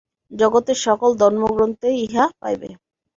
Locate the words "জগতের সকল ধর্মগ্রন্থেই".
0.31-1.95